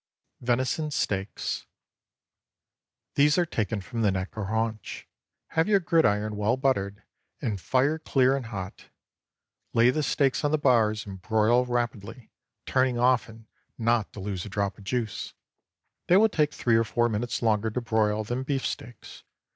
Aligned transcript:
VENISON 0.41 0.89
STEAKS. 0.89 1.67
✠ 3.11 3.13
These 3.13 3.37
are 3.37 3.45
taken 3.45 3.81
from 3.81 4.01
the 4.01 4.09
neck 4.11 4.35
or 4.35 4.45
haunch. 4.45 5.07
Have 5.49 5.67
your 5.67 5.79
gridiron 5.79 6.35
well 6.37 6.57
buttered, 6.57 7.03
and 7.39 7.61
fire 7.61 7.99
clear 7.99 8.35
and 8.35 8.47
hot. 8.47 8.85
Lay 9.75 9.91
the 9.91 10.01
steaks 10.01 10.43
on 10.43 10.49
the 10.49 10.57
bars 10.57 11.05
and 11.05 11.21
broil 11.21 11.67
rapidly, 11.67 12.31
turning 12.65 12.97
often, 12.97 13.45
not 13.77 14.11
to 14.13 14.19
lose 14.19 14.43
a 14.43 14.49
drop 14.49 14.79
of 14.79 14.85
juice. 14.85 15.35
They 16.07 16.17
will 16.17 16.29
take 16.29 16.51
three 16.51 16.77
or 16.77 16.83
four 16.83 17.07
minutes 17.07 17.43
longer 17.43 17.69
to 17.69 17.79
broil 17.79 18.23
than 18.23 18.41
beef 18.41 18.65
steaks. 18.65 19.21